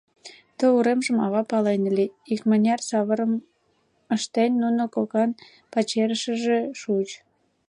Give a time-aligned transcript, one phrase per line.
[0.57, 3.33] Ты уремжым ава пален ыле, икмыняр савырым
[4.15, 5.29] ыштен, нуно кокан
[5.71, 7.09] пачерышкыже шуыч.